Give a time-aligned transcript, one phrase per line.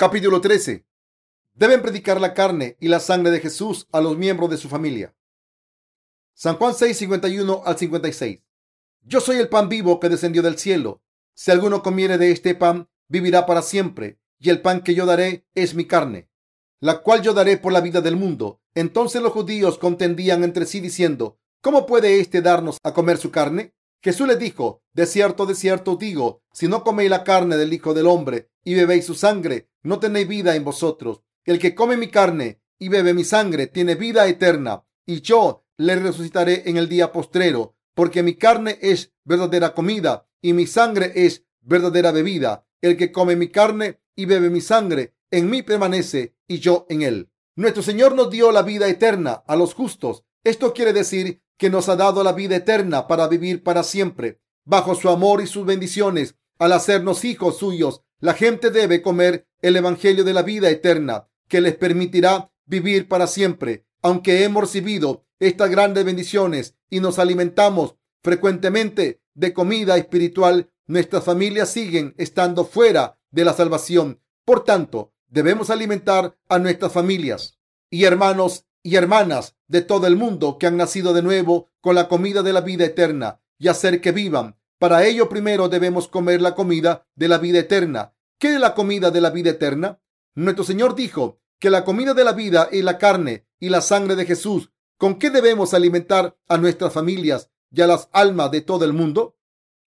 [0.00, 0.86] Capítulo 13.
[1.54, 5.12] Deben predicar la carne y la sangre de Jesús a los miembros de su familia.
[6.34, 8.38] San Juan 6, 51 al 56.
[9.02, 11.02] Yo soy el pan vivo que descendió del cielo.
[11.34, 14.20] Si alguno comiere de este pan, vivirá para siempre.
[14.38, 16.30] Y el pan que yo daré es mi carne,
[16.78, 18.62] la cual yo daré por la vida del mundo.
[18.76, 23.74] Entonces los judíos contendían entre sí diciendo, ¿cómo puede éste darnos a comer su carne?
[24.02, 27.94] Jesús les dijo, de cierto, de cierto digo, si no coméis la carne del Hijo
[27.94, 31.22] del Hombre y bebéis su sangre, no tenéis vida en vosotros.
[31.44, 35.96] El que come mi carne y bebe mi sangre tiene vida eterna, y yo le
[35.96, 41.44] resucitaré en el día postrero, porque mi carne es verdadera comida y mi sangre es
[41.60, 42.66] verdadera bebida.
[42.80, 47.02] El que come mi carne y bebe mi sangre, en mí permanece y yo en
[47.02, 47.30] él.
[47.56, 50.24] Nuestro Señor nos dio la vida eterna a los justos.
[50.44, 54.40] Esto quiere decir que nos ha dado la vida eterna para vivir para siempre.
[54.64, 59.76] Bajo su amor y sus bendiciones, al hacernos hijos suyos, la gente debe comer el
[59.76, 63.84] Evangelio de la vida eterna, que les permitirá vivir para siempre.
[64.02, 71.70] Aunque hemos recibido estas grandes bendiciones y nos alimentamos frecuentemente de comida espiritual, nuestras familias
[71.70, 74.20] siguen estando fuera de la salvación.
[74.44, 77.58] Por tanto, debemos alimentar a nuestras familias
[77.90, 82.08] y hermanos y hermanas de todo el mundo que han nacido de nuevo con la
[82.08, 84.56] comida de la vida eterna y hacer que vivan.
[84.78, 88.14] Para ello primero debemos comer la comida de la vida eterna.
[88.38, 90.00] ¿Qué es la comida de la vida eterna?
[90.34, 94.14] Nuestro Señor dijo que la comida de la vida es la carne y la sangre
[94.14, 94.70] de Jesús.
[94.96, 99.36] ¿Con qué debemos alimentar a nuestras familias y a las almas de todo el mundo?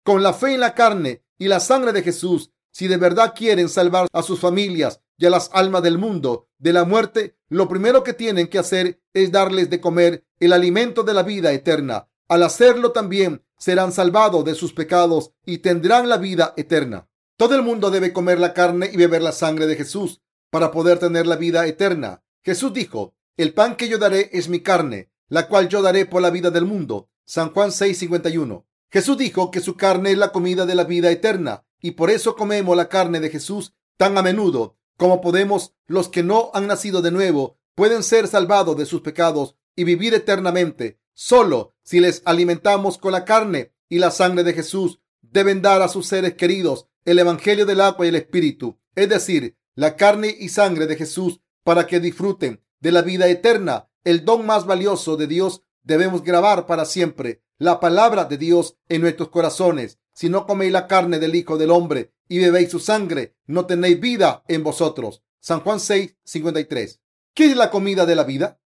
[0.04, 2.52] Con la fe en la carne y la sangre de Jesús.
[2.72, 6.74] Si de verdad quieren salvar a sus familias y a las almas del mundo de
[6.74, 11.14] la muerte, lo primero que tienen que hacer es darles de comer el alimento de
[11.14, 12.08] la vida eterna.
[12.30, 17.10] Al hacerlo también serán salvados de sus pecados y tendrán la vida eterna.
[17.36, 21.00] Todo el mundo debe comer la carne y beber la sangre de Jesús para poder
[21.00, 22.24] tener la vida eterna.
[22.42, 26.22] Jesús dijo, el pan que yo daré es mi carne, la cual yo daré por
[26.22, 27.10] la vida del mundo.
[27.26, 28.66] San Juan 6:51.
[28.90, 32.36] Jesús dijo que su carne es la comida de la vida eterna y por eso
[32.36, 37.02] comemos la carne de Jesús tan a menudo ¿Cómo podemos los que no han nacido
[37.02, 41.00] de nuevo pueden ser salvados de sus pecados y vivir eternamente?
[41.14, 45.88] Solo si les alimentamos con la carne y la sangre de Jesús, deben dar a
[45.88, 50.50] sus seres queridos el Evangelio del agua y el Espíritu, es decir, la carne y
[50.50, 55.28] sangre de Jesús para que disfruten de la vida eterna, el don más valioso de
[55.28, 55.64] Dios.
[55.82, 59.98] Debemos grabar para siempre la palabra de Dios en nuestros corazones.
[60.12, 64.00] Si no coméis la carne del Hijo del Hombre y bebéis su sangre, no tenéis
[64.00, 65.24] vida en vosotros.
[65.42, 67.02] San Juan 6, 53.
[67.34, 68.62] ¿Qué es la comida de la vida?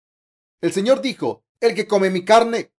[0.61, 2.73] El Señor dijo, el que come mi carne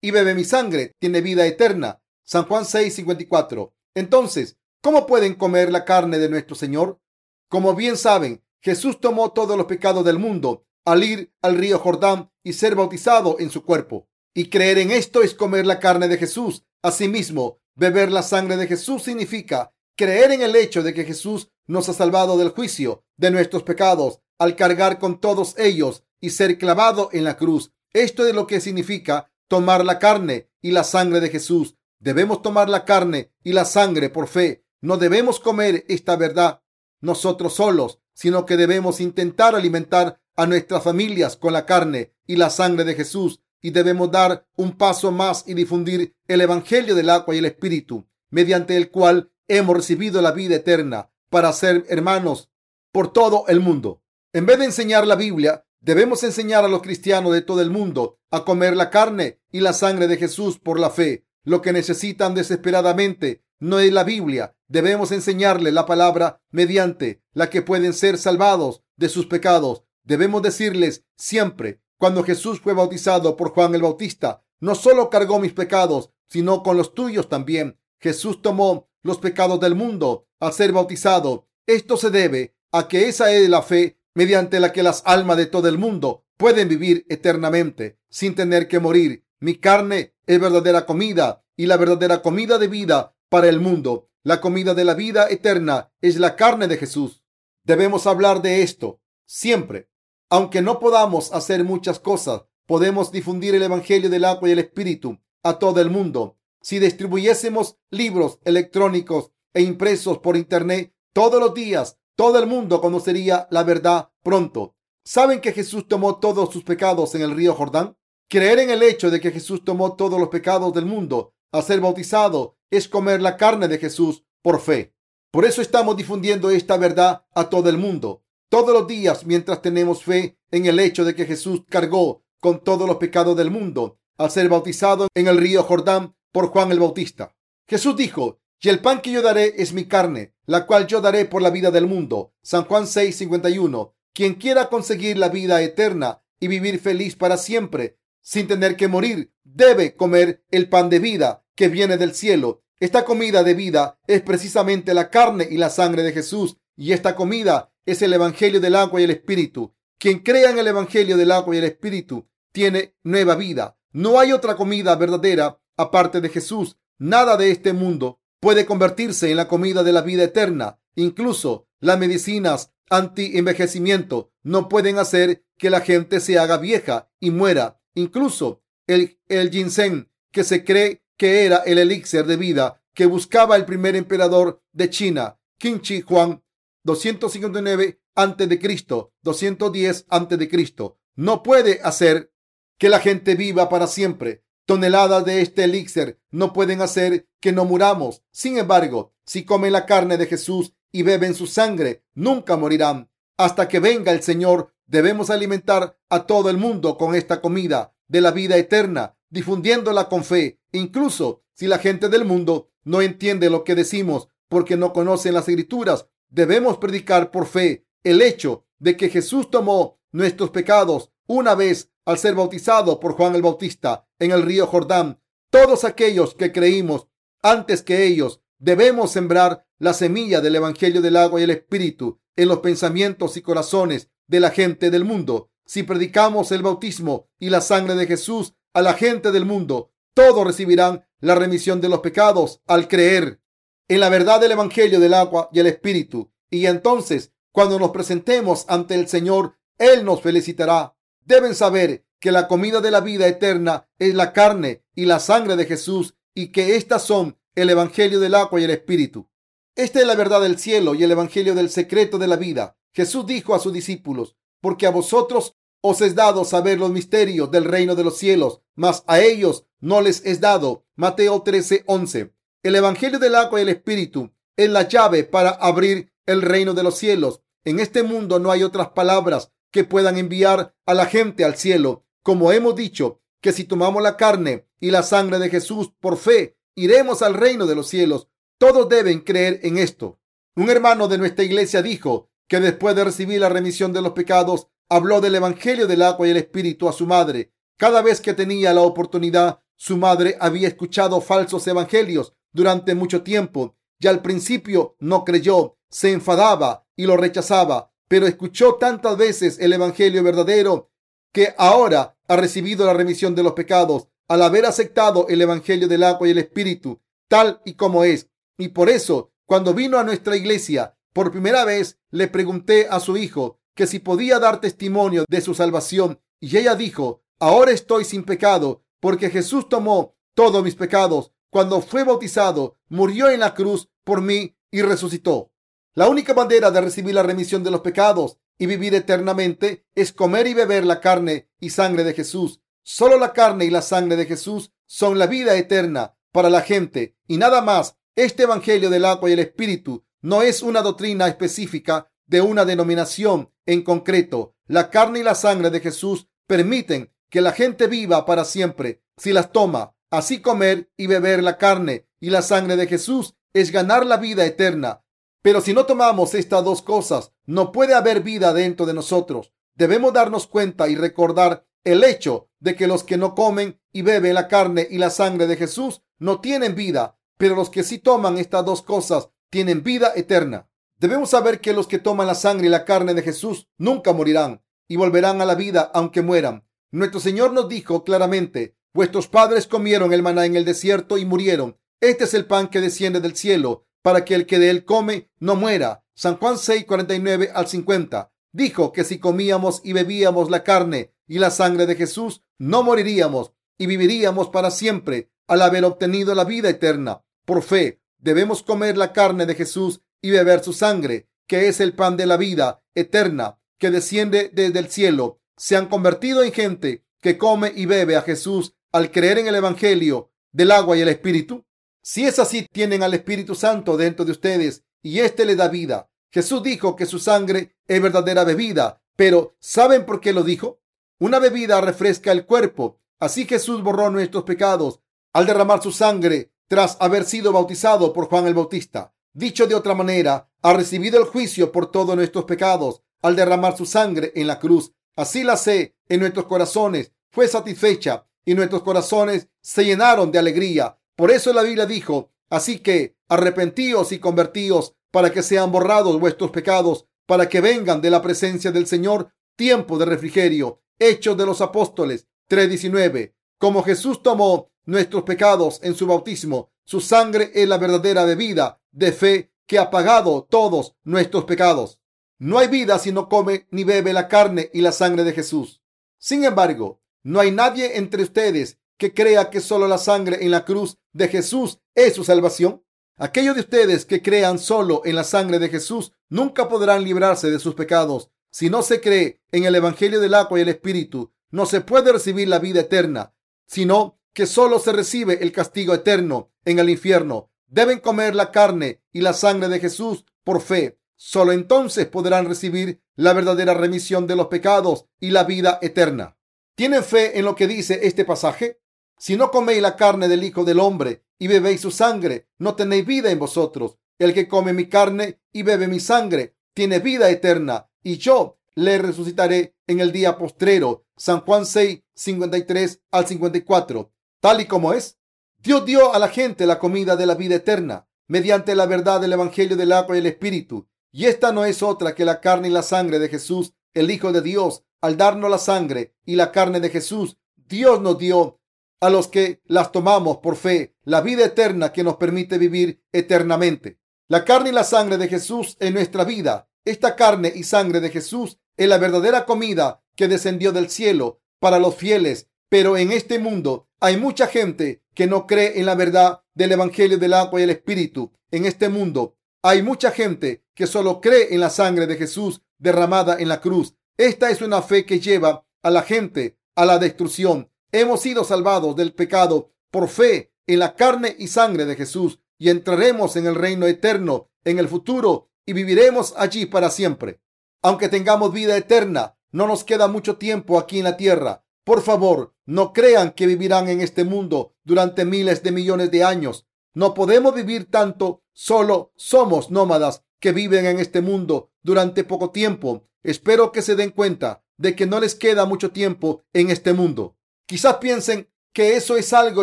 [0.00, 2.02] y bebe mi sangre tiene vida eterna.
[2.22, 3.74] San Juan 6, 54.
[3.94, 7.00] Entonces, ¿cómo pueden comer la carne de nuestro Señor?
[7.48, 12.30] Como bien saben, Jesús tomó todos los pecados del mundo al ir al río Jordán
[12.44, 14.08] y ser bautizado en su cuerpo.
[14.34, 16.64] Y creer en esto es comer la carne de Jesús.
[16.82, 21.88] Asimismo, beber la sangre de Jesús significa creer en el hecho de que Jesús nos
[21.88, 27.08] ha salvado del juicio de nuestros pecados al cargar con todos ellos y ser clavado
[27.12, 27.72] en la cruz.
[27.92, 31.76] Esto es lo que significa tomar la carne y la sangre de Jesús.
[31.98, 34.64] Debemos tomar la carne y la sangre por fe.
[34.80, 36.60] No debemos comer esta verdad
[37.00, 42.50] nosotros solos, sino que debemos intentar alimentar a nuestras familias con la carne y la
[42.50, 47.34] sangre de Jesús y debemos dar un paso más y difundir el Evangelio del agua
[47.34, 52.50] y el Espíritu, mediante el cual hemos recibido la vida eterna para ser hermanos
[52.92, 54.02] por todo el mundo.
[54.32, 58.18] En vez de enseñar la Biblia, debemos enseñar a los cristianos de todo el mundo
[58.30, 61.26] a comer la carne y la sangre de Jesús por la fe.
[61.44, 64.54] Lo que necesitan desesperadamente no es la Biblia.
[64.68, 69.84] Debemos enseñarle la palabra mediante la que pueden ser salvados de sus pecados.
[70.02, 75.52] Debemos decirles siempre, cuando Jesús fue bautizado por Juan el Bautista, no solo cargó mis
[75.52, 77.78] pecados, sino con los tuyos también.
[78.00, 81.48] Jesús tomó los pecados del mundo al ser bautizado.
[81.66, 85.46] Esto se debe a que esa es la fe mediante la que las almas de
[85.46, 89.24] todo el mundo pueden vivir eternamente sin tener que morir.
[89.40, 94.10] Mi carne es verdadera comida y la verdadera comida de vida para el mundo.
[94.22, 97.22] La comida de la vida eterna es la carne de Jesús.
[97.64, 99.88] Debemos hablar de esto siempre.
[100.28, 105.18] Aunque no podamos hacer muchas cosas, podemos difundir el Evangelio del agua y el Espíritu
[105.42, 106.35] a todo el mundo.
[106.66, 113.46] Si distribuyésemos libros electrónicos e impresos por Internet todos los días, todo el mundo conocería
[113.52, 114.74] la verdad pronto.
[115.04, 117.96] ¿Saben que Jesús tomó todos sus pecados en el río Jordán?
[118.28, 121.80] Creer en el hecho de que Jesús tomó todos los pecados del mundo al ser
[121.80, 124.92] bautizado es comer la carne de Jesús por fe.
[125.30, 128.24] Por eso estamos difundiendo esta verdad a todo el mundo.
[128.50, 132.88] Todos los días, mientras tenemos fe en el hecho de que Jesús cargó con todos
[132.88, 137.34] los pecados del mundo al ser bautizado en el río Jordán por Juan el Bautista.
[137.66, 141.24] Jesús dijo, y el pan que yo daré es mi carne, la cual yo daré
[141.24, 142.34] por la vida del mundo.
[142.42, 143.94] San Juan 6, 51.
[144.12, 149.32] Quien quiera conseguir la vida eterna y vivir feliz para siempre, sin tener que morir,
[149.44, 152.62] debe comer el pan de vida que viene del cielo.
[152.80, 157.16] Esta comida de vida es precisamente la carne y la sangre de Jesús, y esta
[157.16, 159.74] comida es el Evangelio del agua y el Espíritu.
[159.96, 163.78] Quien crea en el Evangelio del agua y el Espíritu tiene nueva vida.
[163.92, 166.76] No hay otra comida verdadera aparte de Jesús.
[166.98, 170.78] Nada de este mundo puede convertirse en la comida de la vida eterna.
[170.94, 177.80] Incluso las medicinas anti-envejecimiento no pueden hacer que la gente se haga vieja y muera.
[177.94, 183.56] Incluso el, el ginseng, que se cree que era el elixir de vida que buscaba
[183.56, 186.42] el primer emperador de China, Qin Shi Huang,
[186.82, 190.98] 259 antes de Cristo, 210 antes de Cristo.
[191.14, 192.32] No puede hacer
[192.78, 194.45] que la gente viva para siempre.
[194.66, 198.22] Toneladas de este elixir no pueden hacer que no muramos.
[198.32, 203.08] Sin embargo, si comen la carne de Jesús y beben su sangre, nunca morirán.
[203.36, 208.20] Hasta que venga el Señor, debemos alimentar a todo el mundo con esta comida de
[208.20, 210.60] la vida eterna, difundiéndola con fe.
[210.72, 215.48] Incluso si la gente del mundo no entiende lo que decimos porque no conocen las
[215.48, 221.90] escrituras, debemos predicar por fe el hecho de que Jesús tomó nuestros pecados una vez
[222.06, 225.20] al ser bautizado por Juan el Bautista en el río Jordán.
[225.50, 227.08] Todos aquellos que creímos
[227.42, 232.48] antes que ellos debemos sembrar la semilla del Evangelio del agua y el Espíritu en
[232.48, 235.50] los pensamientos y corazones de la gente del mundo.
[235.66, 240.46] Si predicamos el bautismo y la sangre de Jesús a la gente del mundo, todos
[240.46, 243.40] recibirán la remisión de los pecados al creer
[243.88, 246.32] en la verdad del Evangelio del agua y el Espíritu.
[246.50, 250.95] Y entonces, cuando nos presentemos ante el Señor, Él nos felicitará
[251.26, 255.56] deben saber que la comida de la vida eterna es la carne y la sangre
[255.56, 259.28] de Jesús y que estas son el Evangelio del agua y el Espíritu.
[259.74, 262.76] Esta es la verdad del cielo y el Evangelio del secreto de la vida.
[262.94, 267.64] Jesús dijo a sus discípulos, porque a vosotros os es dado saber los misterios del
[267.64, 270.86] reino de los cielos, mas a ellos no les es dado.
[270.94, 272.32] Mateo 13, 11.
[272.62, 276.82] El Evangelio del agua y el Espíritu es la llave para abrir el reino de
[276.82, 277.42] los cielos.
[277.64, 282.06] En este mundo no hay otras palabras que puedan enviar a la gente al cielo.
[282.22, 286.56] Como hemos dicho, que si tomamos la carne y la sangre de Jesús por fe,
[286.74, 288.30] iremos al reino de los cielos.
[288.56, 290.18] Todos deben creer en esto.
[290.54, 294.68] Un hermano de nuestra iglesia dijo que después de recibir la remisión de los pecados,
[294.88, 297.52] habló del Evangelio del agua y el Espíritu a su madre.
[297.76, 303.76] Cada vez que tenía la oportunidad, su madre había escuchado falsos evangelios durante mucho tiempo
[303.98, 309.72] y al principio no creyó, se enfadaba y lo rechazaba pero escuchó tantas veces el
[309.72, 310.90] Evangelio verdadero
[311.32, 316.02] que ahora ha recibido la remisión de los pecados al haber aceptado el Evangelio del
[316.02, 318.28] agua y el Espíritu tal y como es.
[318.58, 323.16] Y por eso, cuando vino a nuestra iglesia por primera vez, le pregunté a su
[323.16, 328.24] hijo que si podía dar testimonio de su salvación y ella dijo, ahora estoy sin
[328.24, 334.20] pecado porque Jesús tomó todos mis pecados cuando fue bautizado, murió en la cruz por
[334.20, 335.52] mí y resucitó.
[335.96, 340.46] La única manera de recibir la remisión de los pecados y vivir eternamente es comer
[340.46, 342.60] y beber la carne y sangre de Jesús.
[342.82, 347.16] Solo la carne y la sangre de Jesús son la vida eterna para la gente
[347.26, 347.96] y nada más.
[348.14, 353.50] Este Evangelio del agua y el Espíritu no es una doctrina específica de una denominación
[353.64, 354.54] en concreto.
[354.66, 359.32] La carne y la sangre de Jesús permiten que la gente viva para siempre si
[359.32, 359.94] las toma.
[360.10, 364.44] Así comer y beber la carne y la sangre de Jesús es ganar la vida
[364.44, 365.05] eterna.
[365.42, 369.52] Pero si no tomamos estas dos cosas, no puede haber vida dentro de nosotros.
[369.74, 374.34] Debemos darnos cuenta y recordar el hecho de que los que no comen y beben
[374.34, 378.38] la carne y la sangre de Jesús no tienen vida, pero los que sí toman
[378.38, 380.68] estas dos cosas tienen vida eterna.
[380.98, 384.62] Debemos saber que los que toman la sangre y la carne de Jesús nunca morirán
[384.88, 386.66] y volverán a la vida aunque mueran.
[386.90, 391.78] Nuestro Señor nos dijo claramente, vuestros padres comieron el maná en el desierto y murieron.
[392.00, 395.32] Este es el pan que desciende del cielo para que el que de él come
[395.40, 396.04] no muera.
[396.14, 401.40] San Juan 6, 49 al 50 dijo que si comíamos y bebíamos la carne y
[401.40, 406.70] la sangre de Jesús, no moriríamos y viviríamos para siempre al haber obtenido la vida
[406.70, 407.24] eterna.
[407.44, 411.92] Por fe, debemos comer la carne de Jesús y beber su sangre, que es el
[411.92, 415.40] pan de la vida eterna que desciende desde el cielo.
[415.56, 419.56] Se han convertido en gente que come y bebe a Jesús al creer en el
[419.56, 421.65] Evangelio del agua y el Espíritu.
[422.08, 426.08] Si es así, tienen al Espíritu Santo dentro de ustedes y éste le da vida.
[426.30, 430.78] Jesús dijo que su sangre es verdadera bebida, pero ¿saben por qué lo dijo?
[431.18, 433.00] Una bebida refresca el cuerpo.
[433.18, 435.00] Así Jesús borró nuestros pecados
[435.32, 439.12] al derramar su sangre tras haber sido bautizado por Juan el Bautista.
[439.32, 443.84] Dicho de otra manera, ha recibido el juicio por todos nuestros pecados al derramar su
[443.84, 444.92] sangre en la cruz.
[445.16, 450.96] Así la sé en nuestros corazones fue satisfecha y nuestros corazones se llenaron de alegría.
[451.16, 456.50] Por eso la Biblia dijo, así que arrepentíos y convertíos para que sean borrados vuestros
[456.50, 460.82] pecados, para que vengan de la presencia del Señor tiempo de refrigerio.
[460.98, 463.34] Hechos de los Apóstoles 3:19.
[463.58, 469.12] Como Jesús tomó nuestros pecados en su bautismo, su sangre es la verdadera bebida de
[469.12, 471.98] fe que ha pagado todos nuestros pecados.
[472.38, 475.82] No hay vida si no come ni bebe la carne y la sangre de Jesús.
[476.18, 480.64] Sin embargo, no hay nadie entre ustedes que crea que solo la sangre en la
[480.64, 482.82] cruz de Jesús es su salvación.
[483.16, 487.58] Aquellos de ustedes que crean solo en la sangre de Jesús nunca podrán librarse de
[487.58, 488.30] sus pecados.
[488.50, 492.12] Si no se cree en el Evangelio del agua y el Espíritu, no se puede
[492.12, 493.34] recibir la vida eterna,
[493.66, 497.50] sino que solo se recibe el castigo eterno en el infierno.
[497.66, 500.98] Deben comer la carne y la sangre de Jesús por fe.
[501.16, 506.36] Solo entonces podrán recibir la verdadera remisión de los pecados y la vida eterna.
[506.74, 508.80] ¿Tienen fe en lo que dice este pasaje?
[509.18, 513.06] Si no coméis la carne del Hijo del Hombre y bebéis su sangre, no tenéis
[513.06, 513.98] vida en vosotros.
[514.18, 518.98] El que come mi carne y bebe mi sangre tiene vida eterna, y yo le
[518.98, 521.06] resucitaré en el día postrero.
[521.16, 524.12] San Juan 6, 53 al 54.
[524.40, 525.18] Tal y como es,
[525.58, 529.32] Dios dio a la gente la comida de la vida eterna mediante la verdad del
[529.32, 530.88] Evangelio del agua y el Espíritu.
[531.12, 534.32] Y esta no es otra que la carne y la sangre de Jesús, el Hijo
[534.32, 534.82] de Dios.
[535.00, 538.60] Al darnos la sangre y la carne de Jesús, Dios nos dio
[539.00, 543.98] a los que las tomamos por fe la vida eterna que nos permite vivir eternamente.
[544.28, 546.68] La carne y la sangre de Jesús en nuestra vida.
[546.84, 551.78] Esta carne y sangre de Jesús es la verdadera comida que descendió del cielo para
[551.78, 552.48] los fieles.
[552.68, 557.18] Pero en este mundo hay mucha gente que no cree en la verdad del Evangelio
[557.18, 558.32] del agua y el Espíritu.
[558.50, 563.36] En este mundo hay mucha gente que solo cree en la sangre de Jesús derramada
[563.38, 563.94] en la cruz.
[564.16, 567.70] Esta es una fe que lleva a la gente a la destrucción.
[567.92, 572.70] Hemos sido salvados del pecado por fe en la carne y sangre de Jesús y
[572.70, 577.40] entraremos en el reino eterno en el futuro y viviremos allí para siempre.
[577.82, 581.64] Aunque tengamos vida eterna, no nos queda mucho tiempo aquí en la tierra.
[581.84, 586.66] Por favor, no crean que vivirán en este mundo durante miles de millones de años.
[586.94, 593.08] No podemos vivir tanto, solo somos nómadas que viven en este mundo durante poco tiempo.
[593.22, 597.35] Espero que se den cuenta de que no les queda mucho tiempo en este mundo.
[597.66, 599.62] Quizás piensen que eso es algo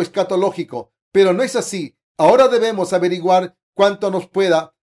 [0.00, 1.96] escatológico, pero no es así.
[2.18, 4.74] Ahora debemos averiguar cuánto nos pueda,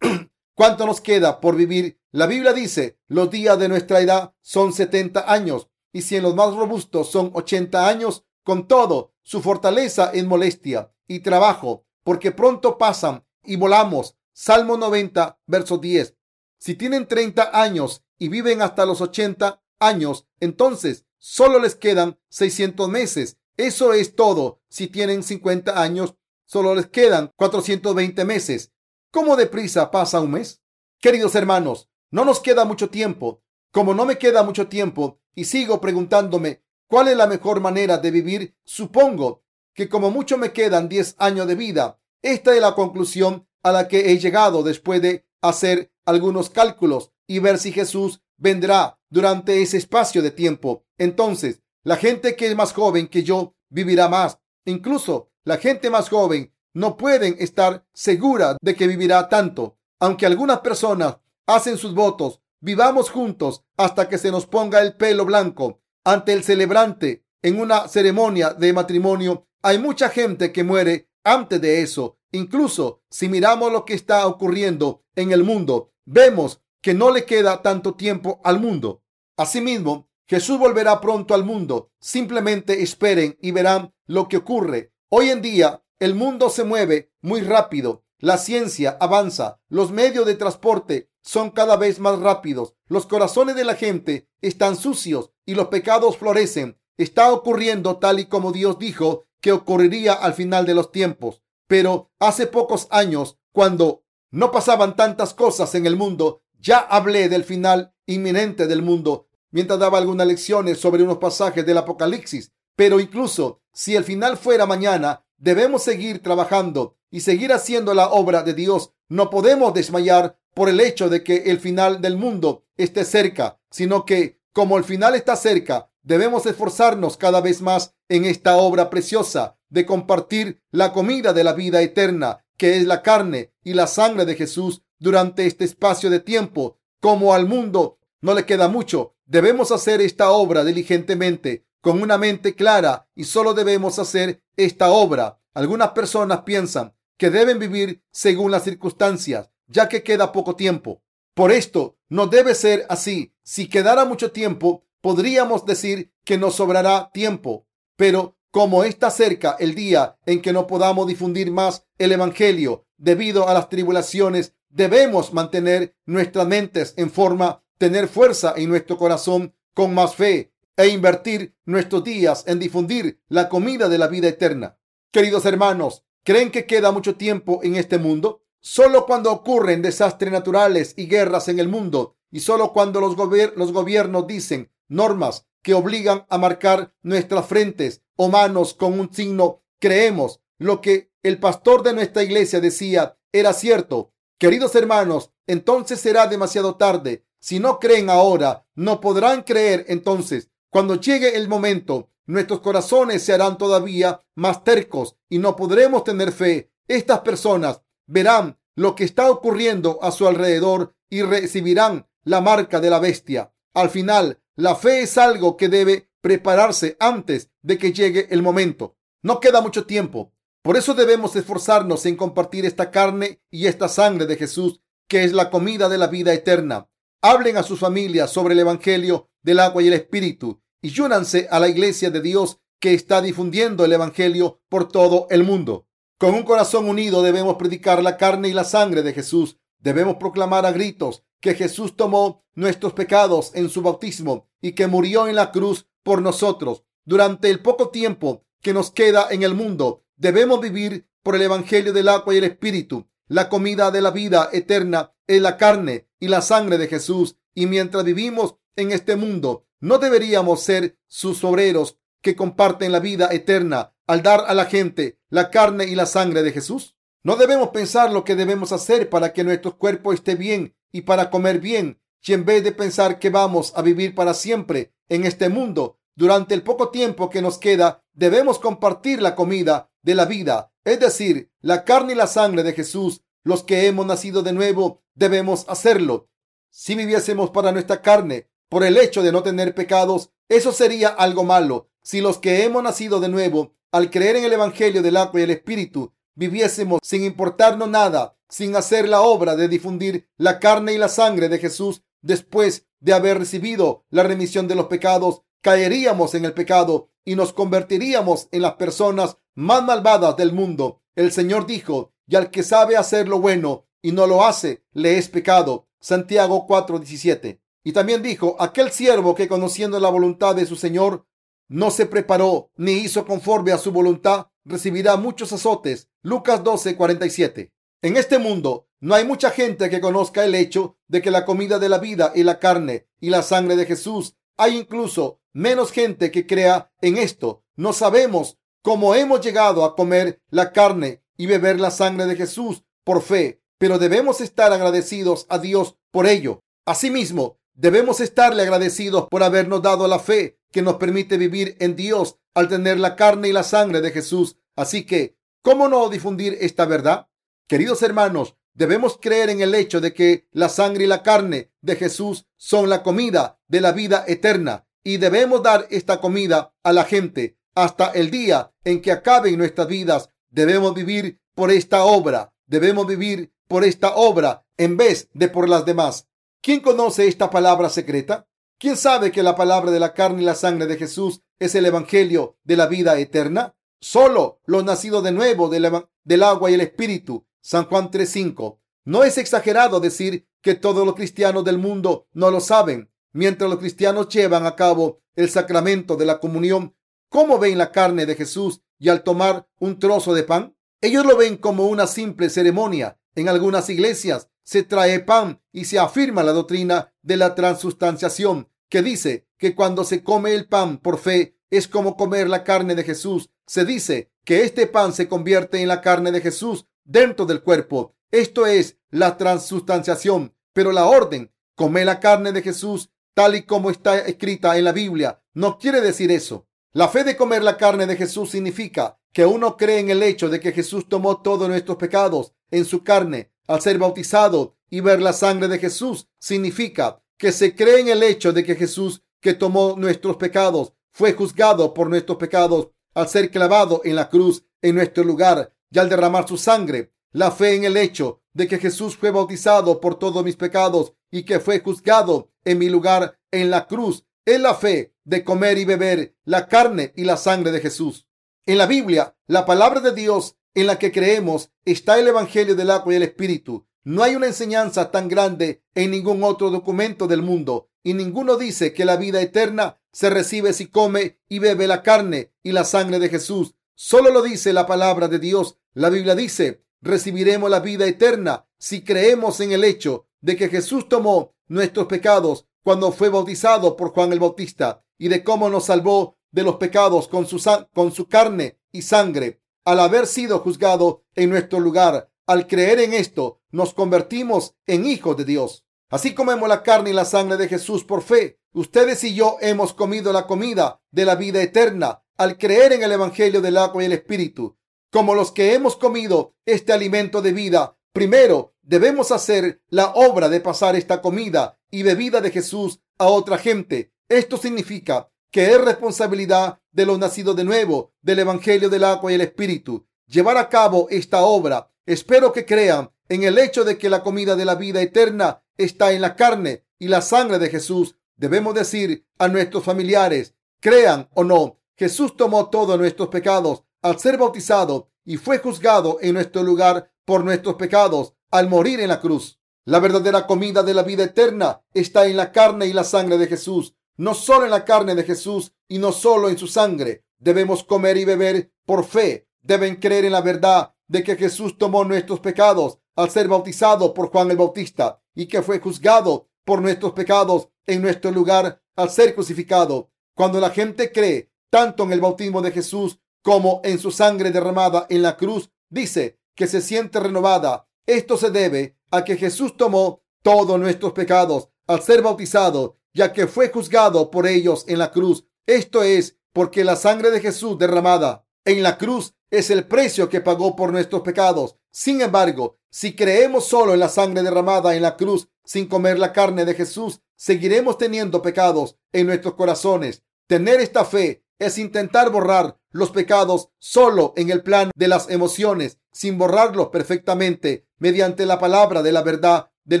[0.54, 2.00] cuánto nos queda por vivir.
[2.10, 6.34] La Biblia dice, los días de nuestra edad son 70 años, y si en los
[6.34, 12.78] más robustos son 80 años, con todo, su fortaleza es molestia y trabajo, porque pronto
[12.78, 14.16] pasan y volamos.
[14.32, 16.16] Salmo 90, verso 10.
[16.58, 22.88] Si tienen 30 años y viven hasta los 80 años, entonces solo les quedan 600
[22.88, 23.36] meses.
[23.56, 24.60] Eso es todo.
[24.68, 28.72] Si tienen 50 años, solo les quedan 420 meses.
[29.12, 30.62] ¿Cómo deprisa pasa un mes?
[30.98, 33.42] Queridos hermanos, no nos queda mucho tiempo.
[33.70, 38.10] Como no me queda mucho tiempo y sigo preguntándome cuál es la mejor manera de
[38.10, 42.00] vivir, supongo que como mucho me quedan 10 años de vida.
[42.22, 47.38] Esta es la conclusión a la que he llegado después de hacer algunos cálculos y
[47.38, 50.84] ver si Jesús vendrá durante ese espacio de tiempo.
[50.98, 54.40] Entonces, la gente que es más joven que yo vivirá más.
[54.64, 59.78] Incluso la gente más joven no pueden estar segura de que vivirá tanto.
[60.00, 65.24] Aunque algunas personas hacen sus votos, vivamos juntos hasta que se nos ponga el pelo
[65.24, 69.46] blanco ante el celebrante en una ceremonia de matrimonio.
[69.62, 75.02] Hay mucha gente que muere antes de eso Incluso si miramos lo que está ocurriendo
[75.16, 79.02] en el mundo, vemos que no le queda tanto tiempo al mundo.
[79.36, 81.90] Asimismo, Jesús volverá pronto al mundo.
[82.00, 84.92] Simplemente esperen y verán lo que ocurre.
[85.08, 88.04] Hoy en día, el mundo se mueve muy rápido.
[88.18, 89.60] La ciencia avanza.
[89.68, 92.74] Los medios de transporte son cada vez más rápidos.
[92.86, 96.78] Los corazones de la gente están sucios y los pecados florecen.
[96.96, 101.42] Está ocurriendo tal y como Dios dijo que ocurriría al final de los tiempos.
[101.66, 107.44] Pero hace pocos años, cuando no pasaban tantas cosas en el mundo, ya hablé del
[107.44, 112.52] final inminente del mundo mientras daba algunas lecciones sobre unos pasajes del Apocalipsis.
[112.76, 118.42] Pero incluso si el final fuera mañana, debemos seguir trabajando y seguir haciendo la obra
[118.42, 118.92] de Dios.
[119.08, 124.04] No podemos desmayar por el hecho de que el final del mundo esté cerca, sino
[124.04, 129.56] que como el final está cerca, debemos esforzarnos cada vez más en esta obra preciosa
[129.68, 134.24] de compartir la comida de la vida eterna, que es la carne y la sangre
[134.24, 136.78] de Jesús durante este espacio de tiempo.
[137.00, 142.54] Como al mundo no le queda mucho, debemos hacer esta obra diligentemente, con una mente
[142.54, 145.40] clara, y solo debemos hacer esta obra.
[145.54, 151.02] Algunas personas piensan que deben vivir según las circunstancias, ya que queda poco tiempo.
[151.34, 153.32] Por esto, no debe ser así.
[153.42, 157.66] Si quedara mucho tiempo, podríamos decir que nos sobrará tiempo.
[157.96, 163.48] Pero como está cerca el día en que no podamos difundir más el Evangelio debido
[163.48, 169.94] a las tribulaciones, debemos mantener nuestras mentes en forma, tener fuerza en nuestro corazón con
[169.94, 174.78] más fe e invertir nuestros días en difundir la comida de la vida eterna.
[175.10, 178.44] Queridos hermanos, ¿creen que queda mucho tiempo en este mundo?
[178.60, 183.16] Solo cuando ocurren desastres naturales y guerras en el mundo y solo cuando los,
[183.56, 189.62] los gobiernos dicen normas que obligan a marcar nuestras frentes o manos con un signo,
[189.78, 194.12] creemos lo que el pastor de nuestra iglesia decía era cierto.
[194.40, 197.26] Queridos hermanos, entonces será demasiado tarde.
[197.40, 200.48] Si no creen ahora, no podrán creer entonces.
[200.70, 206.32] Cuando llegue el momento, nuestros corazones se harán todavía más tercos y no podremos tener
[206.32, 206.72] fe.
[206.88, 212.88] Estas personas verán lo que está ocurriendo a su alrededor y recibirán la marca de
[212.88, 213.52] la bestia.
[213.74, 218.96] Al final, la fe es algo que debe prepararse antes de que llegue el momento.
[219.22, 220.32] No queda mucho tiempo.
[220.62, 225.32] Por eso debemos esforzarnos en compartir esta carne y esta sangre de Jesús, que es
[225.32, 226.88] la comida de la vida eterna.
[227.22, 231.60] Hablen a sus familias sobre el Evangelio del agua y el Espíritu y únanse a
[231.60, 235.86] la iglesia de Dios que está difundiendo el Evangelio por todo el mundo.
[236.18, 239.58] Con un corazón unido debemos predicar la carne y la sangre de Jesús.
[239.78, 245.26] Debemos proclamar a gritos que Jesús tomó nuestros pecados en su bautismo y que murió
[245.26, 246.84] en la cruz por nosotros.
[247.06, 251.94] Durante el poco tiempo que nos queda en el mundo, debemos vivir por el Evangelio
[251.94, 253.08] del agua y el Espíritu.
[253.26, 257.38] La comida de la vida eterna es la carne y la sangre de Jesús.
[257.54, 263.30] Y mientras vivimos en este mundo, no deberíamos ser sus obreros que comparten la vida
[263.32, 266.96] eterna al dar a la gente la carne y la sangre de Jesús?
[267.22, 271.30] No debemos pensar lo que debemos hacer para que nuestro cuerpo esté bien y para
[271.30, 275.48] comer bien, y en vez de pensar que vamos a vivir para siempre en este
[275.48, 280.72] mundo, durante el poco tiempo que nos queda, debemos compartir la comida de la vida,
[280.84, 283.22] es decir, la carne y la sangre de Jesús.
[283.42, 286.28] Los que hemos nacido de nuevo debemos hacerlo.
[286.70, 291.44] Si viviésemos para nuestra carne, por el hecho de no tener pecados, eso sería algo
[291.44, 291.90] malo.
[292.02, 295.44] Si los que hemos nacido de nuevo, al creer en el Evangelio del agua y
[295.44, 300.98] el Espíritu, viviésemos sin importarnos nada, sin hacer la obra de difundir la carne y
[300.98, 306.44] la sangre de Jesús después de haber recibido la remisión de los pecados, caeríamos en
[306.44, 311.02] el pecado y nos convertiríamos en las personas más malvadas del mundo.
[311.14, 315.18] El Señor dijo, y al que sabe hacer lo bueno y no lo hace, le
[315.18, 315.88] es pecado.
[316.00, 317.60] Santiago 4:17.
[317.82, 321.26] Y también dijo, aquel siervo que conociendo la voluntad de su Señor
[321.68, 326.08] no se preparó ni hizo conforme a su voluntad, recibirá muchos azotes.
[326.22, 327.72] Lucas 12:47.
[328.02, 331.78] En este mundo no hay mucha gente que conozca el hecho de que la comida
[331.78, 334.36] de la vida y la carne y la sangre de Jesús.
[334.60, 337.64] Hay incluso menos gente que crea en esto.
[337.76, 342.84] No sabemos cómo hemos llegado a comer la carne y beber la sangre de Jesús
[343.02, 346.60] por fe, pero debemos estar agradecidos a Dios por ello.
[346.84, 352.36] Asimismo, debemos estarle agradecidos por habernos dado la fe que nos permite vivir en Dios
[352.52, 354.58] al tener la carne y la sangre de Jesús.
[354.76, 357.28] Así que, ¿cómo no difundir esta verdad?
[357.66, 361.96] Queridos hermanos, debemos creer en el hecho de que la sangre y la carne de
[361.96, 367.04] Jesús son la comida de la vida eterna y debemos dar esta comida a la
[367.04, 370.28] gente hasta el día en que acaben nuestras vidas.
[370.50, 375.84] Debemos vivir por esta obra, debemos vivir por esta obra en vez de por las
[375.84, 376.26] demás.
[376.60, 378.46] ¿Quién conoce esta palabra secreta?
[378.78, 381.86] ¿Quién sabe que la palabra de la carne y la sangre de Jesús es el
[381.86, 383.74] Evangelio de la vida eterna?
[384.00, 388.80] Solo los nacidos de nuevo del, agua y el Espíritu San Juan 3:5.
[389.04, 393.10] No es exagerado decir que todos los cristianos del mundo no lo saben.
[393.32, 396.94] Mientras los cristianos llevan a cabo el sacramento de la comunión,
[397.28, 400.76] ¿cómo ven la carne de Jesús y al tomar un trozo de pan?
[401.00, 403.18] Ellos lo ven como una simple ceremonia.
[403.34, 409.02] En algunas iglesias se trae pan y se afirma la doctrina de la transustanciación, que
[409.02, 413.04] dice que cuando se come el pan por fe es como comer la carne de
[413.04, 413.50] Jesús.
[413.66, 418.14] Se dice que este pan se convierte en la carne de Jesús dentro del cuerpo.
[418.30, 420.54] Esto es la transustanciación.
[420.72, 424.92] Pero la orden, comer la carne de Jesús tal y como está escrita en la
[424.92, 426.66] Biblia, no quiere decir eso.
[426.92, 430.48] La fe de comer la carne de Jesús significa que uno cree en el hecho
[430.48, 435.22] de que Jesús tomó todos nuestros pecados en su carne al ser bautizado y ver
[435.22, 439.54] la sangre de Jesús significa que se cree en el hecho de que Jesús que
[439.54, 444.96] tomó nuestros pecados fue juzgado por nuestros pecados al ser clavado en la cruz en
[444.96, 447.12] nuestro lugar y al derramar su sangre.
[447.32, 451.44] La fe en el hecho de que Jesús fue bautizado por todos mis pecados y
[451.44, 455.84] que fue juzgado en mi lugar en la cruz es la fe de comer y
[455.84, 458.26] beber la carne y la sangre de Jesús.
[458.66, 462.90] En la Biblia, la palabra de Dios en la que creemos está el Evangelio del
[462.90, 463.86] agua y el Espíritu.
[464.02, 468.92] No hay una enseñanza tan grande en ningún otro documento del mundo y ninguno dice
[468.92, 473.18] que la vida eterna se recibe si come y bebe la carne y la sangre
[473.18, 473.74] de Jesús.
[473.94, 475.78] Solo lo dice la palabra de Dios.
[475.94, 481.08] La Biblia dice, recibiremos la vida eterna si creemos en el hecho de que Jesús
[481.08, 486.38] tomó nuestros pecados cuando fue bautizado por Juan el Bautista y de cómo nos salvó
[486.52, 487.60] de los pecados con su,
[487.92, 492.30] con su carne y sangre al haber sido juzgado en nuestro lugar.
[492.46, 495.84] Al creer en esto, nos convertimos en hijos de Dios.
[496.08, 498.60] Así comemos la carne y la sangre de Jesús por fe.
[498.72, 503.12] Ustedes y yo hemos comido la comida de la vida eterna al creer en el
[503.12, 504.76] Evangelio del agua y el Espíritu.
[505.10, 510.60] Como los que hemos comido este alimento de vida, primero debemos hacer la obra de
[510.60, 514.12] pasar esta comida y bebida de Jesús a otra gente.
[514.28, 519.34] Esto significa que es responsabilidad de los nacidos de nuevo del Evangelio del agua y
[519.34, 521.90] el Espíritu llevar a cabo esta obra.
[522.06, 526.12] Espero que crean en el hecho de que la comida de la vida eterna está
[526.12, 528.14] en la carne y la sangre de Jesús.
[528.36, 534.38] Debemos decir a nuestros familiares, crean o no, Jesús tomó todos nuestros pecados al ser
[534.38, 539.60] bautizado y fue juzgado en nuestro lugar por nuestros pecados al morir en la cruz.
[539.84, 543.46] La verdadera comida de la vida eterna está en la carne y la sangre de
[543.46, 547.24] Jesús, no solo en la carne de Jesús y no solo en su sangre.
[547.38, 549.48] Debemos comer y beber por fe.
[549.62, 554.30] Deben creer en la verdad de que Jesús tomó nuestros pecados al ser bautizado por
[554.30, 559.34] Juan el Bautista y que fue juzgado por nuestros pecados en nuestro lugar al ser
[559.34, 560.10] crucificado.
[560.34, 565.06] Cuando la gente cree tanto en el bautismo de Jesús como en su sangre derramada
[565.08, 567.88] en la cruz, dice que se siente renovada.
[568.06, 573.46] Esto se debe a que Jesús tomó todos nuestros pecados al ser bautizado, ya que
[573.46, 575.44] fue juzgado por ellos en la cruz.
[575.66, 580.40] Esto es porque la sangre de Jesús derramada en la cruz es el precio que
[580.40, 581.76] pagó por nuestros pecados.
[581.90, 586.32] Sin embargo, si creemos solo en la sangre derramada en la cruz sin comer la
[586.32, 590.22] carne de Jesús, seguiremos teniendo pecados en nuestros corazones.
[590.46, 595.98] Tener esta fe es intentar borrar los pecados solo en el plan de las emociones,
[596.12, 600.00] sin borrarlos perfectamente mediante la palabra de la verdad del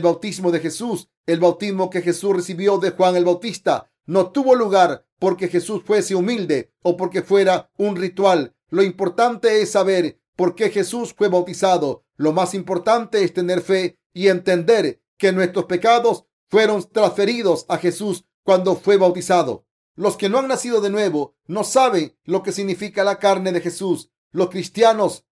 [0.00, 1.08] bautismo de Jesús.
[1.26, 6.14] El bautismo que Jesús recibió de Juan el Bautista no tuvo lugar porque Jesús fuese
[6.14, 8.54] humilde o porque fuera un ritual.
[8.70, 12.04] Lo importante es saber por qué Jesús fue bautizado.
[12.16, 18.24] Lo más importante es tener fe y entender que nuestros pecados fueron transferidos a Jesús
[18.42, 19.66] cuando fue bautizado.
[20.00, 23.60] Los que no han nacido de nuevo no saben lo que significa la carne de
[23.60, 24.10] Jesús.
[24.30, 25.26] Los cristianos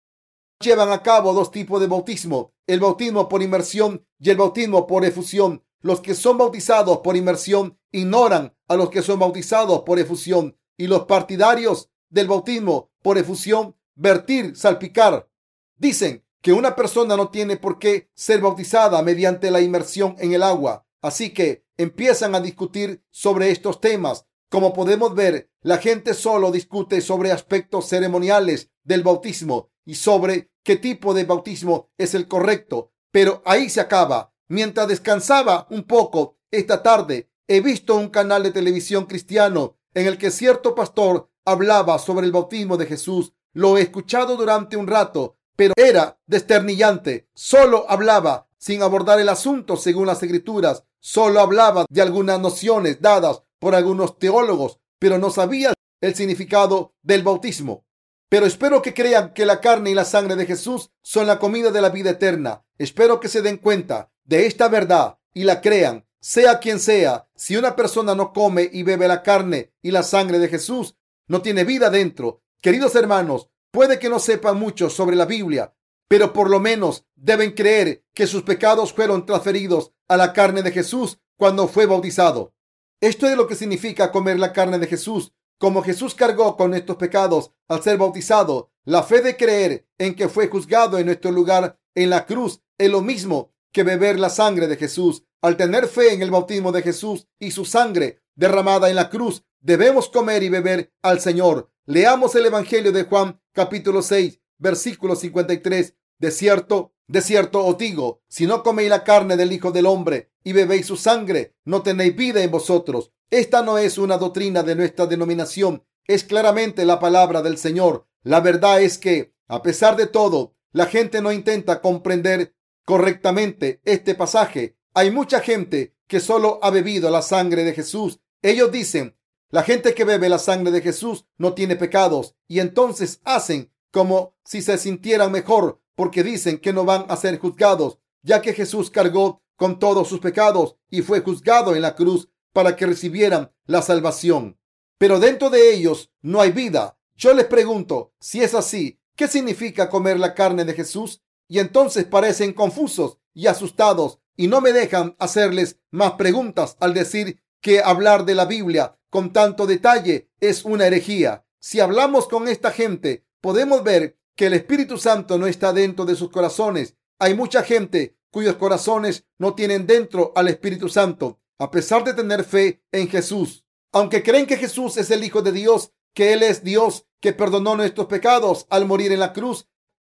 [0.60, 5.06] llevan a cabo dos tipos de bautismo, el bautismo por inmersión y el bautismo por
[5.06, 5.63] efusión.
[5.80, 10.88] Los que son bautizados por inmersión ignoran a los que son bautizados por efusión y
[10.88, 15.30] los partidarios del bautismo por efusión, vertir, salpicar.
[15.77, 20.43] Dicen que una persona no tiene por qué ser bautizada mediante la inmersión en el
[20.43, 20.86] agua.
[21.01, 27.01] Así que empiezan a discutir sobre estos temas como podemos ver, la gente solo discute
[27.01, 33.41] sobre aspectos ceremoniales del bautismo y sobre qué tipo de bautismo es el correcto, pero
[33.45, 34.33] ahí se acaba.
[34.47, 40.17] Mientras descansaba un poco esta tarde, he visto un canal de televisión cristiano en el
[40.17, 43.33] que cierto pastor hablaba sobre el bautismo de Jesús.
[43.53, 47.29] Lo he escuchado durante un rato, pero era desternillante.
[47.33, 50.83] Solo hablaba sin abordar el asunto según las escrituras.
[50.99, 57.24] Solo hablaba de algunas nociones dadas por algunos teólogos, pero no sabían el significado del
[57.24, 57.86] bautismo.
[58.30, 61.72] Pero espero que crean que la carne y la sangre de Jesús son la comida
[61.72, 62.65] de la vida eterna.
[62.78, 67.30] Espero que se den cuenta de esta verdad y la crean, sea quien sea.
[67.36, 70.96] Si una persona no come y bebe la carne y la sangre de Jesús,
[71.28, 72.41] no tiene vida dentro.
[72.62, 75.74] Queridos hermanos, puede que no sepan mucho sobre la Biblia,
[76.08, 80.72] pero por lo menos deben creer que sus pecados fueron transferidos a la carne de
[80.72, 82.54] Jesús cuando fue bautizado.
[82.99, 85.33] Esto es lo que significa comer la carne de Jesús.
[85.60, 90.29] como Jesús cargó con nuestros pecados al ser bautizado, la fe de creer en que
[90.29, 94.67] fue juzgado en nuestro lugar en la cruz es lo mismo que beber la sangre
[94.67, 95.23] de Jesús.
[95.41, 99.43] Al tener fe en el bautismo de Jesús y su sangre derramada en la cruz,
[99.60, 101.71] debemos comer y beber al Señor.
[101.88, 105.95] Leamos el Evangelio de Juan capítulo 6, versículo 53.
[106.19, 110.32] De cierto, de cierto os digo, si no coméis la carne del Hijo del Hombre
[110.43, 113.13] y bebéis su sangre, no tenéis vida en vosotros.
[113.30, 118.08] Esta no es una doctrina de nuestra denominación, es claramente la palabra del Señor.
[118.24, 124.13] La verdad es que, a pesar de todo, la gente no intenta comprender correctamente este
[124.13, 124.78] pasaje.
[124.93, 128.20] Hay mucha gente que solo ha bebido la sangre de Jesús.
[128.41, 129.17] Ellos dicen,
[129.50, 134.36] la gente que bebe la sangre de Jesús no tiene pecados y entonces hacen como
[134.43, 138.91] si se sintieran mejor porque dicen que no van a ser juzgados, ya que Jesús
[138.91, 143.81] cargó con todos sus pecados y fue juzgado en la cruz para que recibieran la
[143.81, 144.60] salvación.
[144.99, 146.99] Pero dentro de ellos no hay vida.
[147.15, 151.23] Yo les pregunto, si es así, ¿qué significa comer la carne de Jesús?
[151.47, 157.41] Y entonces parecen confusos y asustados y no me dejan hacerles más preguntas al decir
[157.60, 161.43] que hablar de la Biblia con tanto detalle es una herejía.
[161.60, 166.15] Si hablamos con esta gente, podemos ver que el Espíritu Santo no está dentro de
[166.15, 166.95] sus corazones.
[167.19, 172.43] Hay mucha gente cuyos corazones no tienen dentro al Espíritu Santo, a pesar de tener
[172.43, 173.65] fe en Jesús.
[173.91, 177.76] Aunque creen que Jesús es el Hijo de Dios, que Él es Dios, que perdonó
[177.76, 179.67] nuestros pecados al morir en la cruz,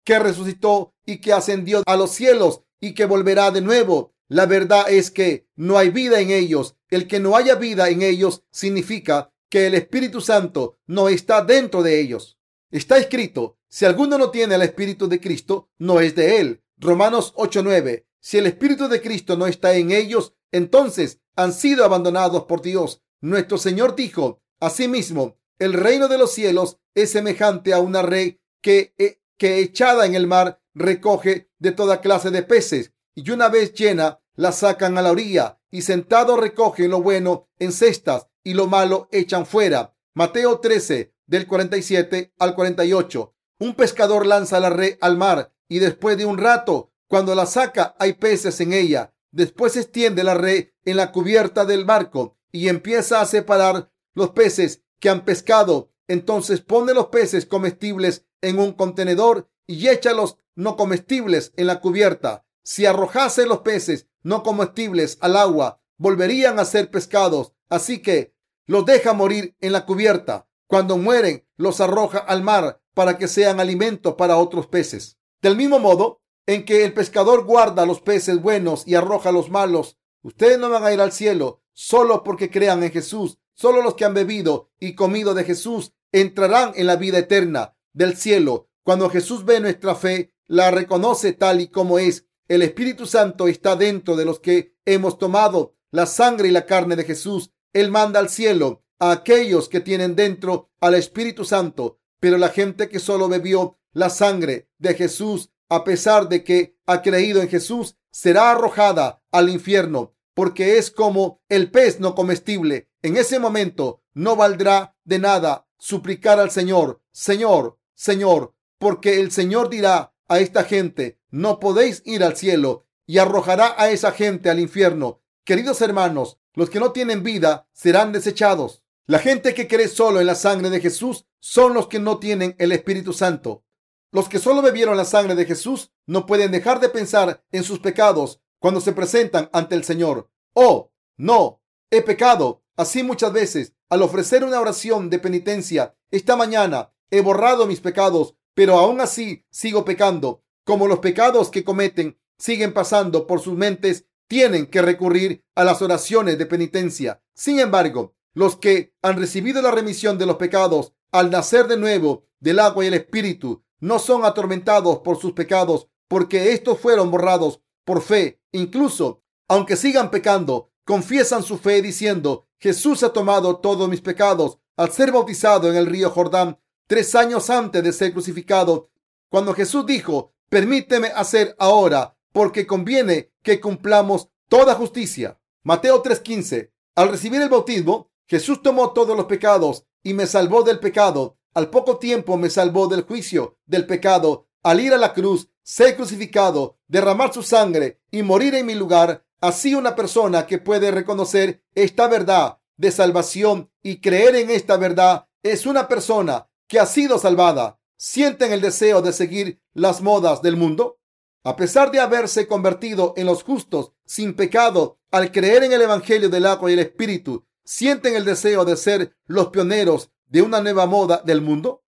[0.05, 4.13] que resucitó y que ascendió a los cielos y que volverá de nuevo.
[4.29, 6.77] La verdad es que no hay vida en ellos.
[6.89, 11.83] El que no haya vida en ellos significa que el Espíritu Santo no está dentro
[11.83, 12.37] de ellos.
[12.73, 16.63] Está escrito, si alguno no tiene el Espíritu de Cristo, no es de él.
[16.79, 18.07] Romanos 8:9.
[18.19, 23.03] Si el Espíritu de Cristo no está en ellos, entonces han sido abandonados por Dios.
[23.21, 28.95] Nuestro Señor dijo, asimismo, el reino de los cielos es semejante a una red que,
[28.97, 33.75] eh, que echada en el mar recoge de toda clase de peces y una vez
[33.75, 38.65] llena la sacan a la orilla y sentado recogen lo bueno en cestas y lo
[38.65, 39.95] malo echan fuera.
[40.15, 43.35] Mateo 13 del 47 al 48.
[43.59, 47.95] Un pescador lanza la red al mar y después de un rato, cuando la saca,
[47.99, 49.13] hay peces en ella.
[49.31, 54.83] Después extiende la red en la cubierta del barco y empieza a separar los peces
[54.99, 55.91] que han pescado.
[56.07, 61.79] Entonces pone los peces comestibles en un contenedor y echa los no comestibles en la
[61.79, 62.45] cubierta.
[62.63, 67.53] Si arrojase los peces no comestibles al agua, volverían a ser pescados.
[67.69, 70.47] Así que los deja morir en la cubierta.
[70.73, 75.19] Cuando mueren, los arroja al mar para que sean alimento para otros peces.
[75.39, 79.99] Del mismo modo en que el pescador guarda los peces buenos y arroja los malos,
[80.23, 83.37] ustedes no van a ir al cielo solo porque crean en Jesús.
[83.53, 88.17] Solo los que han bebido y comido de Jesús entrarán en la vida eterna del
[88.17, 88.67] cielo.
[88.81, 92.25] Cuando Jesús ve nuestra fe, la reconoce tal y como es.
[92.47, 96.95] El Espíritu Santo está dentro de los que hemos tomado la sangre y la carne
[96.95, 97.51] de Jesús.
[97.73, 101.99] Él manda al cielo a aquellos que tienen dentro al Espíritu Santo.
[102.19, 107.01] Pero la gente que solo bebió la sangre de Jesús, a pesar de que ha
[107.01, 112.89] creído en Jesús, será arrojada al infierno, porque es como el pez no comestible.
[113.01, 119.69] En ese momento no valdrá de nada suplicar al Señor, Señor, Señor, porque el Señor
[119.69, 124.59] dirá a esta gente, no podéis ir al cielo y arrojará a esa gente al
[124.59, 125.21] infierno.
[125.43, 128.82] Queridos hermanos, los que no tienen vida serán desechados.
[129.05, 132.55] La gente que cree solo en la sangre de Jesús son los que no tienen
[132.57, 133.65] el Espíritu Santo.
[134.13, 137.79] Los que solo bebieron la sangre de Jesús no pueden dejar de pensar en sus
[137.79, 140.29] pecados cuando se presentan ante el Señor.
[140.53, 141.61] Oh, no,
[141.91, 142.63] he pecado.
[142.77, 148.35] Así muchas veces, al ofrecer una oración de penitencia, esta mañana he borrado mis pecados,
[148.53, 150.43] pero aún así sigo pecando.
[150.63, 155.81] Como los pecados que cometen siguen pasando por sus mentes, tienen que recurrir a las
[155.81, 157.21] oraciones de penitencia.
[157.33, 162.25] Sin embargo, los que han recibido la remisión de los pecados al nacer de nuevo
[162.39, 167.61] del agua y el espíritu no son atormentados por sus pecados porque estos fueron borrados
[167.85, 168.41] por fe.
[168.51, 174.91] Incluso, aunque sigan pecando, confiesan su fe diciendo, Jesús ha tomado todos mis pecados al
[174.91, 178.89] ser bautizado en el río Jordán tres años antes de ser crucificado.
[179.29, 185.39] Cuando Jesús dijo, permíteme hacer ahora porque conviene que cumplamos toda justicia.
[185.63, 186.71] Mateo 3:15.
[186.95, 191.37] Al recibir el bautismo, Jesús tomó todos los pecados y me salvó del pecado.
[191.53, 194.47] Al poco tiempo me salvó del juicio del pecado.
[194.63, 199.23] Al ir a la cruz, ser crucificado, derramar su sangre y morir en mi lugar.
[199.39, 205.27] Así una persona que puede reconocer esta verdad de salvación y creer en esta verdad
[205.43, 210.57] es una persona que ha sido salvada, sienten el deseo de seguir las modas del
[210.57, 210.97] mundo?
[211.43, 216.29] A pesar de haberse convertido en los justos sin pecado al creer en el Evangelio
[216.29, 220.85] del agua y el Espíritu, ¿sienten el deseo de ser los pioneros de una nueva
[220.85, 221.83] moda del mundo?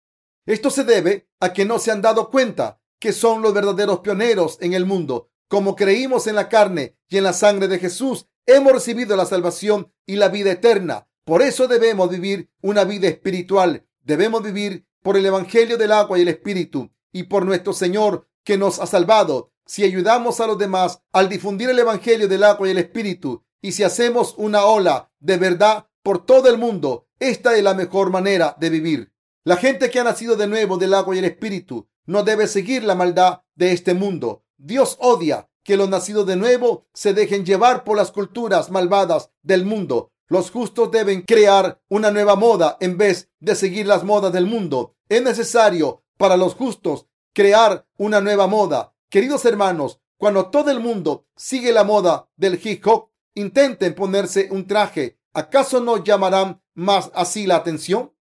[0.46, 4.58] Esto se debe a que no se han dado cuenta que son los verdaderos pioneros
[4.62, 5.30] en el mundo.
[5.48, 9.92] Como creímos en la carne y en la sangre de Jesús, hemos recibido la salvación
[10.06, 11.08] y la vida eterna.
[11.24, 13.86] Por eso debemos vivir una vida espiritual.
[14.02, 18.58] Debemos vivir por el Evangelio del agua y el Espíritu y por nuestro Señor que
[18.58, 19.52] nos ha salvado.
[19.66, 23.72] Si ayudamos a los demás al difundir el Evangelio del agua y el Espíritu y
[23.72, 28.56] si hacemos una ola de verdad por todo el mundo, esta es la mejor manera
[28.60, 29.12] de vivir.
[29.44, 32.84] La gente que ha nacido de nuevo del agua y el Espíritu no debe seguir
[32.84, 34.44] la maldad de este mundo.
[34.58, 39.66] Dios odia que los nacidos de nuevo se dejen llevar por las culturas malvadas del
[39.66, 40.12] mundo.
[40.28, 44.94] Los justos deben crear una nueva moda en vez de seguir las modas del mundo.
[45.10, 48.94] Es necesario para los justos crear una nueva moda.
[49.10, 54.66] Queridos hermanos, cuando todo el mundo sigue la moda del hip hop, intenten ponerse un
[54.66, 55.20] traje.
[55.34, 58.14] ¿Acaso no llamarán más así la atención?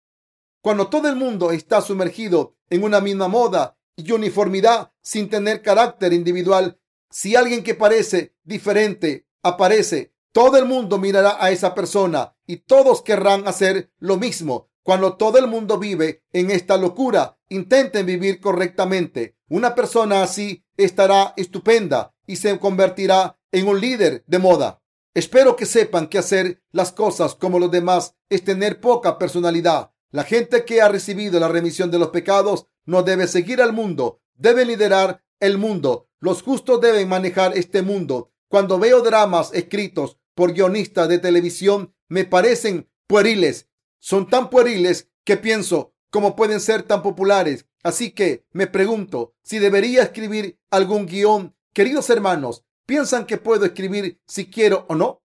[0.61, 6.13] Cuando todo el mundo está sumergido en una misma moda y uniformidad sin tener carácter
[6.13, 12.57] individual, si alguien que parece diferente aparece, todo el mundo mirará a esa persona y
[12.57, 14.69] todos querrán hacer lo mismo.
[14.81, 19.37] Cuando todo el mundo vive en esta locura, intenten vivir correctamente.
[19.47, 24.82] Una persona así estará estupenda y se convertirá en un líder de moda.
[25.13, 29.91] Espero que sepan que hacer las cosas como los demás es tener poca personalidad.
[30.11, 34.21] La gente que ha recibido la remisión de los pecados no debe seguir al mundo,
[34.35, 36.09] debe liderar el mundo.
[36.19, 38.31] Los justos deben manejar este mundo.
[38.47, 43.67] Cuando veo dramas escritos por guionistas de televisión, me parecen pueriles
[44.03, 47.67] son tan pueriles que pienso cómo pueden ser tan populares.
[47.83, 51.55] Así que me pregunto si debería escribir algún guion.
[51.71, 55.23] Queridos hermanos, ¿piensan que puedo escribir si quiero o no?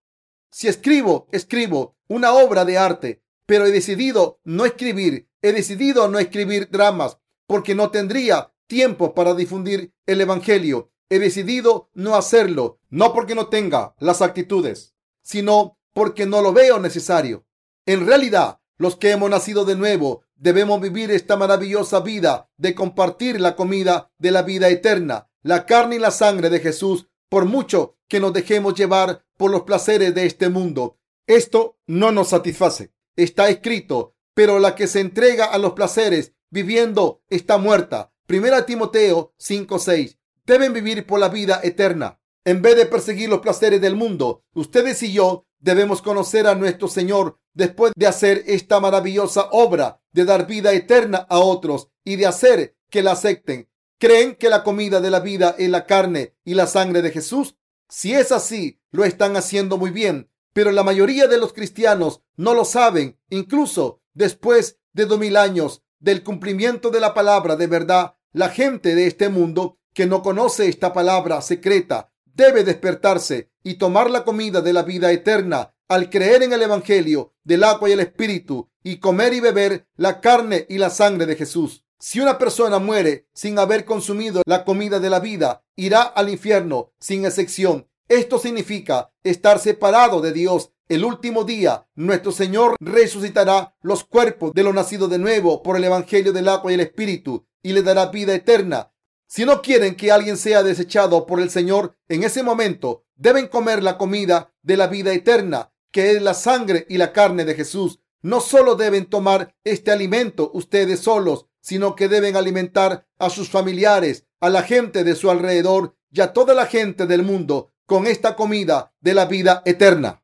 [0.51, 6.18] Si escribo, escribo una obra de arte, pero he decidido no escribir, he decidido no
[6.18, 10.92] escribir dramas porque no tendría tiempo para difundir el Evangelio.
[11.11, 16.79] He decidido no hacerlo, no porque no tenga las actitudes, sino porque no lo veo
[16.79, 17.47] necesario.
[17.87, 23.40] En realidad, los que hemos nacido de nuevo debemos vivir esta maravillosa vida de compartir
[23.40, 27.96] la comida de la vida eterna, la carne y la sangre de Jesús, por mucho
[28.08, 30.98] que nos dejemos llevar por los placeres de este mundo.
[31.26, 32.92] Esto no nos satisface.
[33.16, 38.12] Está escrito, pero la que se entrega a los placeres viviendo está muerta.
[38.26, 40.18] Primera Timoteo 5:6.
[40.46, 42.20] Deben vivir por la vida eterna.
[42.44, 46.88] En vez de perseguir los placeres del mundo, ustedes y yo debemos conocer a nuestro
[46.88, 52.26] Señor después de hacer esta maravillosa obra de dar vida eterna a otros y de
[52.26, 53.67] hacer que la acepten.
[54.00, 57.56] ¿Creen que la comida de la vida es la carne y la sangre de Jesús?
[57.88, 62.54] Si es así, lo están haciendo muy bien, pero la mayoría de los cristianos no
[62.54, 63.18] lo saben.
[63.28, 68.94] Incluso después de dos mil años del cumplimiento de la palabra de verdad, la gente
[68.94, 74.61] de este mundo que no conoce esta palabra secreta debe despertarse y tomar la comida
[74.61, 78.98] de la vida eterna al creer en el Evangelio del agua y el Espíritu y
[78.98, 81.84] comer y beber la carne y la sangre de Jesús.
[82.00, 86.92] Si una persona muere sin haber consumido la comida de la vida, irá al infierno
[87.00, 87.88] sin excepción.
[88.06, 90.70] Esto significa estar separado de Dios.
[90.88, 95.82] El último día, nuestro Señor resucitará los cuerpos de los nacidos de nuevo por el
[95.82, 98.92] Evangelio del agua y el Espíritu y le dará vida eterna.
[99.26, 103.82] Si no quieren que alguien sea desechado por el Señor en ese momento, deben comer
[103.82, 107.98] la comida de la vida eterna, que es la sangre y la carne de Jesús.
[108.22, 114.27] No solo deben tomar este alimento ustedes solos, sino que deben alimentar a sus familiares,
[114.40, 118.37] a la gente de su alrededor y a toda la gente del mundo con esta
[118.37, 120.23] comida de la vida eterna.